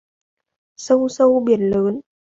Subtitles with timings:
[0.77, 2.01] Sông sâu biển lớn